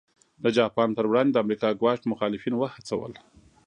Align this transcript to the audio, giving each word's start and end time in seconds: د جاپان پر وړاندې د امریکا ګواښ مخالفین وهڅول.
د 0.43 0.45
جاپان 0.57 0.89
پر 0.97 1.05
وړاندې 1.09 1.31
د 1.33 1.37
امریکا 1.43 1.69
ګواښ 1.79 1.99
مخالفین 2.11 2.53
وهڅول. 2.57 3.13